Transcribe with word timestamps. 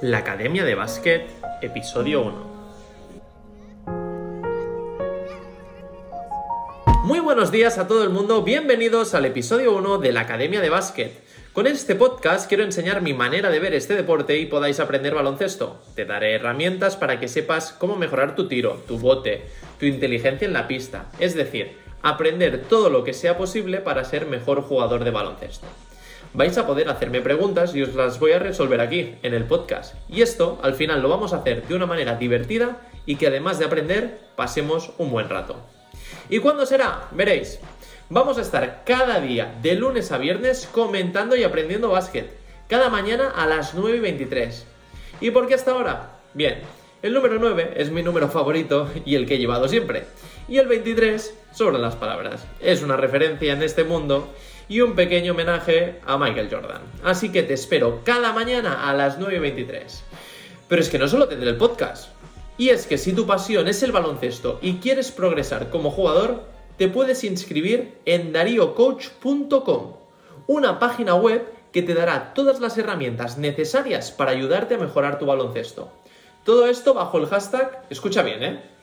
La 0.00 0.18
Academia 0.18 0.64
de 0.64 0.76
Básquet, 0.76 1.26
episodio 1.60 2.22
1. 2.22 2.58
Muy 7.02 7.18
buenos 7.18 7.50
días 7.50 7.78
a 7.78 7.88
todo 7.88 8.04
el 8.04 8.10
mundo, 8.10 8.44
bienvenidos 8.44 9.14
al 9.14 9.24
episodio 9.24 9.76
1 9.76 9.98
de 9.98 10.12
la 10.12 10.20
Academia 10.20 10.60
de 10.60 10.70
Básquet. 10.70 11.20
Con 11.52 11.66
este 11.66 11.96
podcast 11.96 12.48
quiero 12.48 12.62
enseñar 12.62 13.02
mi 13.02 13.12
manera 13.12 13.50
de 13.50 13.58
ver 13.58 13.74
este 13.74 13.96
deporte 13.96 14.38
y 14.38 14.46
podáis 14.46 14.78
aprender 14.78 15.16
baloncesto. 15.16 15.82
Te 15.96 16.04
daré 16.04 16.36
herramientas 16.36 16.94
para 16.94 17.18
que 17.18 17.26
sepas 17.26 17.72
cómo 17.72 17.96
mejorar 17.96 18.36
tu 18.36 18.46
tiro, 18.46 18.84
tu 18.86 19.00
bote, 19.00 19.46
tu 19.80 19.86
inteligencia 19.86 20.46
en 20.46 20.52
la 20.52 20.68
pista, 20.68 21.06
es 21.18 21.34
decir, 21.34 21.72
aprender 22.02 22.62
todo 22.68 22.88
lo 22.88 23.02
que 23.02 23.14
sea 23.14 23.36
posible 23.36 23.78
para 23.78 24.04
ser 24.04 24.26
mejor 24.26 24.62
jugador 24.62 25.02
de 25.02 25.10
baloncesto 25.10 25.66
vais 26.34 26.56
a 26.58 26.66
poder 26.66 26.88
hacerme 26.88 27.20
preguntas 27.20 27.74
y 27.74 27.82
os 27.82 27.94
las 27.94 28.18
voy 28.18 28.32
a 28.32 28.38
resolver 28.38 28.80
aquí, 28.80 29.14
en 29.22 29.34
el 29.34 29.44
podcast. 29.44 29.94
Y 30.08 30.22
esto, 30.22 30.58
al 30.62 30.74
final, 30.74 31.02
lo 31.02 31.08
vamos 31.08 31.32
a 31.32 31.38
hacer 31.38 31.66
de 31.66 31.74
una 31.74 31.86
manera 31.86 32.16
divertida 32.16 32.78
y 33.06 33.16
que 33.16 33.26
además 33.26 33.58
de 33.58 33.64
aprender, 33.64 34.18
pasemos 34.36 34.92
un 34.98 35.10
buen 35.10 35.28
rato. 35.28 35.56
¿Y 36.28 36.38
cuándo 36.38 36.66
será? 36.66 37.08
Veréis. 37.12 37.58
Vamos 38.10 38.38
a 38.38 38.42
estar 38.42 38.84
cada 38.84 39.20
día, 39.20 39.54
de 39.62 39.74
lunes 39.74 40.12
a 40.12 40.18
viernes, 40.18 40.68
comentando 40.70 41.36
y 41.36 41.44
aprendiendo 41.44 41.90
básquet. 41.90 42.30
Cada 42.68 42.88
mañana 42.88 43.30
a 43.30 43.46
las 43.46 43.74
9 43.74 43.96
y 43.96 44.00
23. 44.00 44.66
¿Y 45.20 45.30
por 45.30 45.46
qué 45.46 45.54
hasta 45.54 45.72
ahora? 45.72 46.20
Bien, 46.34 46.60
el 47.02 47.14
número 47.14 47.38
9 47.38 47.74
es 47.76 47.90
mi 47.90 48.02
número 48.02 48.28
favorito 48.28 48.90
y 49.04 49.14
el 49.14 49.26
que 49.26 49.34
he 49.34 49.38
llevado 49.38 49.68
siempre. 49.68 50.04
Y 50.48 50.58
el 50.58 50.66
23 50.66 51.34
sobre 51.52 51.78
las 51.78 51.96
palabras. 51.96 52.46
Es 52.60 52.82
una 52.82 52.96
referencia 52.96 53.52
en 53.52 53.62
este 53.62 53.84
mundo 53.84 54.28
y 54.68 54.80
un 54.80 54.94
pequeño 54.94 55.32
homenaje 55.32 56.00
a 56.06 56.18
Michael 56.18 56.48
Jordan. 56.50 56.82
Así 57.02 57.30
que 57.30 57.42
te 57.42 57.54
espero 57.54 58.02
cada 58.04 58.32
mañana 58.32 58.88
a 58.88 58.94
las 58.94 59.18
9.23. 59.18 60.00
Pero 60.68 60.82
es 60.82 60.88
que 60.88 60.98
no 60.98 61.08
solo 61.08 61.28
tendré 61.28 61.50
el 61.50 61.56
podcast. 61.56 62.10
Y 62.58 62.70
es 62.70 62.86
que 62.86 62.98
si 62.98 63.12
tu 63.12 63.26
pasión 63.26 63.68
es 63.68 63.82
el 63.82 63.92
baloncesto 63.92 64.58
y 64.60 64.74
quieres 64.74 65.12
progresar 65.12 65.70
como 65.70 65.90
jugador, 65.90 66.42
te 66.76 66.88
puedes 66.88 67.24
inscribir 67.24 67.94
en 68.04 68.32
dariocoach.com, 68.32 69.92
una 70.46 70.78
página 70.78 71.14
web 71.14 71.46
que 71.72 71.82
te 71.82 71.94
dará 71.94 72.34
todas 72.34 72.60
las 72.60 72.76
herramientas 72.78 73.38
necesarias 73.38 74.10
para 74.10 74.32
ayudarte 74.32 74.74
a 74.74 74.78
mejorar 74.78 75.18
tu 75.18 75.26
baloncesto. 75.26 75.90
Todo 76.44 76.66
esto 76.66 76.94
bajo 76.94 77.18
el 77.18 77.26
hashtag, 77.26 77.84
escucha 77.90 78.22
bien, 78.22 78.42
¿eh? 78.42 78.77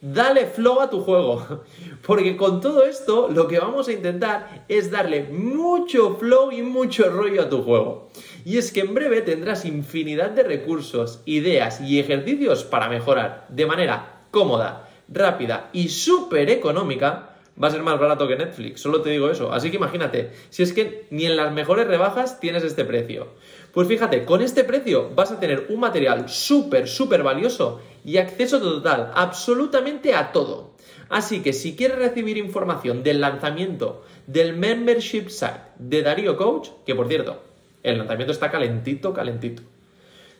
Dale 0.00 0.46
flow 0.46 0.80
a 0.80 0.90
tu 0.90 1.00
juego. 1.00 1.64
Porque 2.06 2.36
con 2.36 2.60
todo 2.60 2.84
esto 2.84 3.28
lo 3.28 3.48
que 3.48 3.58
vamos 3.58 3.88
a 3.88 3.92
intentar 3.92 4.64
es 4.68 4.92
darle 4.92 5.24
mucho 5.24 6.16
flow 6.16 6.52
y 6.52 6.62
mucho 6.62 7.10
rollo 7.10 7.42
a 7.42 7.48
tu 7.48 7.62
juego. 7.64 8.10
Y 8.44 8.58
es 8.58 8.70
que 8.70 8.80
en 8.80 8.94
breve 8.94 9.22
tendrás 9.22 9.64
infinidad 9.64 10.30
de 10.30 10.44
recursos, 10.44 11.20
ideas 11.24 11.80
y 11.80 11.98
ejercicios 11.98 12.62
para 12.62 12.88
mejorar 12.88 13.46
de 13.48 13.66
manera 13.66 14.26
cómoda, 14.30 14.88
rápida 15.08 15.68
y 15.72 15.88
súper 15.88 16.48
económica. 16.50 17.37
Va 17.62 17.68
a 17.68 17.70
ser 17.70 17.82
más 17.82 17.98
barato 17.98 18.28
que 18.28 18.36
Netflix, 18.36 18.80
solo 18.80 19.02
te 19.02 19.10
digo 19.10 19.30
eso. 19.30 19.52
Así 19.52 19.70
que 19.70 19.76
imagínate, 19.76 20.30
si 20.50 20.62
es 20.62 20.72
que 20.72 21.06
ni 21.10 21.26
en 21.26 21.36
las 21.36 21.52
mejores 21.52 21.88
rebajas 21.88 22.38
tienes 22.38 22.62
este 22.62 22.84
precio. 22.84 23.28
Pues 23.72 23.88
fíjate, 23.88 24.24
con 24.24 24.42
este 24.42 24.64
precio 24.64 25.10
vas 25.14 25.32
a 25.32 25.40
tener 25.40 25.66
un 25.68 25.80
material 25.80 26.28
súper, 26.28 26.88
súper 26.88 27.22
valioso 27.22 27.80
y 28.04 28.18
acceso 28.18 28.60
total, 28.60 29.10
absolutamente 29.14 30.14
a 30.14 30.30
todo. 30.30 30.70
Así 31.08 31.40
que 31.40 31.52
si 31.52 31.74
quieres 31.74 31.98
recibir 31.98 32.36
información 32.38 33.02
del 33.02 33.20
lanzamiento 33.20 34.04
del 34.26 34.56
membership 34.56 35.28
site 35.28 35.60
de 35.78 36.02
Darío 36.02 36.36
Coach, 36.36 36.68
que 36.86 36.94
por 36.94 37.08
cierto, 37.08 37.42
el 37.82 37.98
lanzamiento 37.98 38.32
está 38.32 38.50
calentito, 38.50 39.12
calentito, 39.12 39.62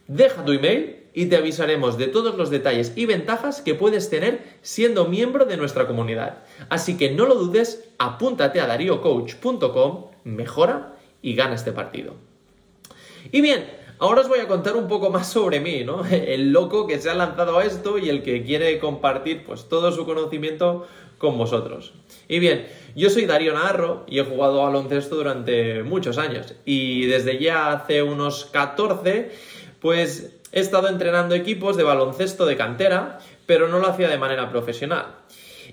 deja 0.06 0.44
tu 0.44 0.52
email 0.52 1.07
y 1.14 1.26
te 1.26 1.36
avisaremos 1.36 1.98
de 1.98 2.06
todos 2.06 2.36
los 2.36 2.50
detalles 2.50 2.92
y 2.96 3.06
ventajas 3.06 3.62
que 3.62 3.74
puedes 3.74 4.10
tener 4.10 4.42
siendo 4.62 5.06
miembro 5.06 5.44
de 5.44 5.56
nuestra 5.56 5.86
comunidad. 5.86 6.38
Así 6.68 6.96
que 6.96 7.10
no 7.10 7.26
lo 7.26 7.34
dudes, 7.34 7.88
apúntate 7.98 8.60
a 8.60 8.66
dariocoach.com, 8.66 10.06
mejora 10.24 10.94
y 11.22 11.34
gana 11.34 11.54
este 11.54 11.72
partido. 11.72 12.14
Y 13.32 13.40
bien, 13.40 13.66
ahora 13.98 14.20
os 14.20 14.28
voy 14.28 14.40
a 14.40 14.48
contar 14.48 14.76
un 14.76 14.88
poco 14.88 15.10
más 15.10 15.28
sobre 15.28 15.60
mí, 15.60 15.84
¿no? 15.84 16.04
El 16.10 16.52
loco 16.52 16.86
que 16.86 16.98
se 16.98 17.10
ha 17.10 17.14
lanzado 17.14 17.58
a 17.58 17.64
esto 17.64 17.98
y 17.98 18.08
el 18.08 18.22
que 18.22 18.44
quiere 18.44 18.78
compartir 18.78 19.44
pues 19.44 19.68
todo 19.68 19.92
su 19.92 20.06
conocimiento 20.06 20.86
con 21.18 21.36
vosotros. 21.36 21.92
Y 22.28 22.38
bien, 22.38 22.66
yo 22.94 23.10
soy 23.10 23.26
Darío 23.26 23.52
Navarro 23.52 24.04
y 24.06 24.20
he 24.20 24.24
jugado 24.24 24.62
baloncesto 24.62 25.16
durante 25.16 25.82
muchos 25.82 26.16
años 26.16 26.54
y 26.64 27.06
desde 27.06 27.38
ya 27.38 27.72
hace 27.72 28.02
unos 28.02 28.44
14 28.46 29.32
pues 29.80 30.40
he 30.52 30.60
estado 30.60 30.88
entrenando 30.88 31.34
equipos 31.34 31.76
de 31.76 31.84
baloncesto 31.84 32.46
de 32.46 32.56
cantera, 32.56 33.18
pero 33.46 33.68
no 33.68 33.78
lo 33.78 33.88
hacía 33.88 34.08
de 34.08 34.18
manera 34.18 34.50
profesional. 34.50 35.16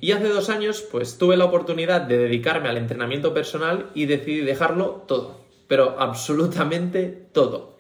Y 0.02 0.12
hace 0.12 0.28
dos 0.28 0.50
años 0.50 0.82
pues 0.92 1.18
tuve 1.18 1.38
la 1.38 1.46
oportunidad 1.46 2.02
de 2.02 2.18
dedicarme 2.18 2.70
al 2.70 2.78
entrenamiento 2.78 3.34
personal 3.34 3.90
y 3.94 4.06
decidí 4.06 4.42
dejarlo 4.42 5.06
todo 5.08 5.46
pero 5.68 5.96
absolutamente 6.00 7.28
todo. 7.32 7.78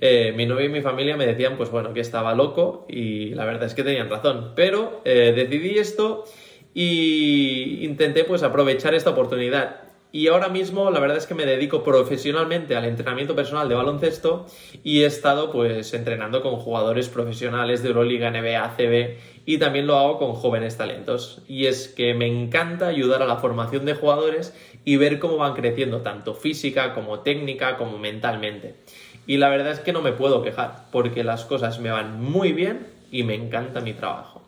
Eh, 0.00 0.32
mi 0.36 0.46
novia 0.46 0.66
y 0.66 0.68
mi 0.68 0.82
familia 0.82 1.16
me 1.16 1.26
decían, 1.26 1.56
pues 1.56 1.70
bueno, 1.70 1.94
que 1.94 2.00
estaba 2.00 2.34
loco 2.34 2.84
y 2.88 3.30
la 3.30 3.44
verdad 3.44 3.64
es 3.64 3.74
que 3.74 3.84
tenían 3.84 4.10
razón, 4.10 4.52
pero 4.54 5.00
eh, 5.04 5.32
decidí 5.34 5.78
esto 5.78 6.24
y 6.74 7.84
intenté 7.84 8.24
pues 8.24 8.42
aprovechar 8.42 8.94
esta 8.94 9.10
oportunidad. 9.10 9.83
Y 10.14 10.28
ahora 10.28 10.48
mismo 10.48 10.92
la 10.92 11.00
verdad 11.00 11.16
es 11.16 11.26
que 11.26 11.34
me 11.34 11.44
dedico 11.44 11.82
profesionalmente 11.82 12.76
al 12.76 12.84
entrenamiento 12.84 13.34
personal 13.34 13.68
de 13.68 13.74
baloncesto 13.74 14.46
y 14.84 15.02
he 15.02 15.06
estado 15.06 15.50
pues 15.50 15.92
entrenando 15.92 16.40
con 16.40 16.54
jugadores 16.54 17.08
profesionales 17.08 17.82
de 17.82 17.88
Euroliga, 17.88 18.30
NBA, 18.30 18.64
ACB 18.64 19.18
y 19.44 19.58
también 19.58 19.88
lo 19.88 19.96
hago 19.96 20.20
con 20.20 20.34
jóvenes 20.34 20.76
talentos. 20.76 21.42
Y 21.48 21.66
es 21.66 21.88
que 21.88 22.14
me 22.14 22.28
encanta 22.28 22.86
ayudar 22.86 23.22
a 23.22 23.26
la 23.26 23.38
formación 23.38 23.86
de 23.86 23.94
jugadores 23.94 24.54
y 24.84 24.98
ver 24.98 25.18
cómo 25.18 25.36
van 25.38 25.54
creciendo 25.54 26.02
tanto 26.02 26.34
física 26.34 26.94
como 26.94 27.18
técnica 27.18 27.76
como 27.76 27.98
mentalmente. 27.98 28.76
Y 29.26 29.38
la 29.38 29.48
verdad 29.48 29.72
es 29.72 29.80
que 29.80 29.92
no 29.92 30.00
me 30.00 30.12
puedo 30.12 30.42
quejar 30.42 30.84
porque 30.92 31.24
las 31.24 31.44
cosas 31.44 31.80
me 31.80 31.90
van 31.90 32.22
muy 32.22 32.52
bien 32.52 32.86
y 33.10 33.24
me 33.24 33.34
encanta 33.34 33.80
mi 33.80 33.94
trabajo. 33.94 34.43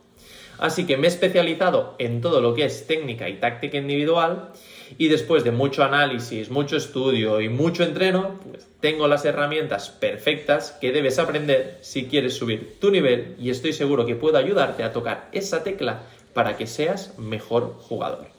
Así 0.58 0.86
que 0.86 0.96
me 0.96 1.06
he 1.06 1.10
especializado 1.10 1.94
en 1.98 2.20
todo 2.20 2.40
lo 2.40 2.54
que 2.54 2.64
es 2.64 2.86
técnica 2.86 3.28
y 3.28 3.34
táctica 3.34 3.76
individual 3.76 4.52
y 4.98 5.08
después 5.08 5.44
de 5.44 5.50
mucho 5.50 5.84
análisis, 5.84 6.50
mucho 6.50 6.76
estudio 6.76 7.40
y 7.40 7.48
mucho 7.48 7.82
entreno, 7.82 8.38
pues 8.50 8.66
tengo 8.80 9.08
las 9.08 9.24
herramientas 9.24 9.90
perfectas 9.90 10.72
que 10.80 10.92
debes 10.92 11.18
aprender 11.18 11.78
si 11.82 12.06
quieres 12.06 12.34
subir 12.34 12.78
tu 12.80 12.90
nivel 12.90 13.36
y 13.38 13.50
estoy 13.50 13.72
seguro 13.72 14.06
que 14.06 14.16
puedo 14.16 14.38
ayudarte 14.38 14.82
a 14.82 14.92
tocar 14.92 15.28
esa 15.32 15.62
tecla 15.62 16.02
para 16.32 16.56
que 16.56 16.66
seas 16.66 17.18
mejor 17.18 17.74
jugador. 17.78 18.35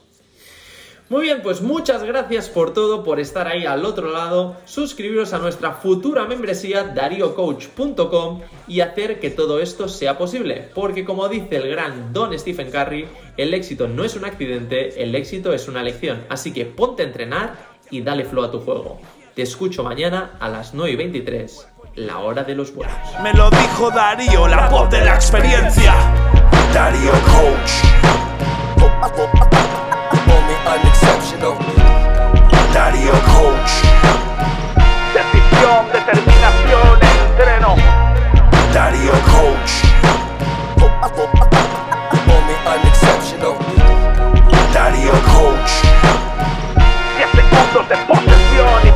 Muy 1.10 1.22
bien, 1.22 1.42
pues 1.42 1.62
muchas 1.62 2.04
gracias 2.04 2.50
por 2.50 2.74
todo, 2.74 3.02
por 3.06 3.22
estar 3.22 3.48
ahí 3.48 3.66
al 3.66 3.86
otro 3.86 4.12
lado, 4.12 4.58
suscribiros 4.66 5.32
a 5.32 5.38
nuestra 5.38 5.72
futura 5.72 6.26
membresía 6.26 6.84
dariocoach.com 6.84 8.42
y 8.68 8.82
hacer 8.82 9.22
que 9.22 9.30
todo 9.30 9.62
esto 9.62 9.88
sea 9.88 10.18
posible, 10.18 10.70
porque 10.76 11.06
como 11.06 11.30
dice 11.30 11.56
el 11.56 11.70
gran 11.70 12.12
Don 12.12 12.38
Stephen 12.38 12.70
Curry, 12.72 13.08
el 13.38 13.54
éxito 13.54 13.88
no 13.88 14.04
es 14.04 14.18
un 14.18 14.26
accidente, 14.26 15.02
el 15.02 15.16
éxito 15.16 15.54
es 15.54 15.70
una 15.70 15.82
lección, 15.82 16.26
así 16.28 16.52
que 16.52 16.66
ponte 16.66 17.04
a 17.04 17.06
entrenar 17.06 17.56
y 17.90 18.02
dale 18.02 18.26
flow 18.26 18.44
a 18.44 18.52
tu 18.52 18.60
juego. 18.60 19.00
Te 19.34 19.44
escucho 19.44 19.84
mañana 19.84 20.32
a 20.42 20.50
las 20.50 20.74
9 20.74 20.92
y 20.92 20.96
23, 20.98 21.70
la 21.96 22.20
hora 22.20 22.44
de 22.44 22.54
los 22.54 22.76
buenos. 22.76 22.98
Me 23.24 23.34
lo 23.34 23.50
dijo 23.50 23.90
Darío, 23.92 24.46
la 24.46 24.68
voz 24.68 24.90
de 24.90 25.06
la 25.06 25.16
experiencia. 25.16 25.96
Darío 26.74 27.12
Coach. 27.12 27.72
Dario 32.72 33.12
Coach. 33.26 33.82
Dedizione, 35.12 35.92
determinazione, 35.92 37.08
treno. 37.36 37.76
Dario 38.72 39.12
Coach. 39.26 39.82
Mommy 42.26 42.56
unexceptional 42.66 43.58
Dario 44.72 45.12
Coach. 45.26 45.82
Sia 47.16 47.28
secondo 47.34 47.86
se 47.88 47.98
possessioni, 48.06 48.94